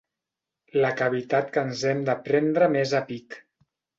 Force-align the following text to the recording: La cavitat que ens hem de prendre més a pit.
La 0.85 0.89
cavitat 1.01 1.51
que 1.57 1.65
ens 1.67 1.83
hem 1.91 2.01
de 2.09 2.17
prendre 2.29 2.71
més 2.79 2.97
a 3.01 3.05
pit. 3.13 3.37